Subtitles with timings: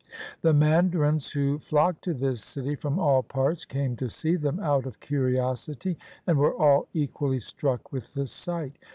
[0.41, 4.87] The mandarins, who flock to this city from all parts, came to see them out
[4.87, 8.77] of curiosity, and were all equally struck with the sight.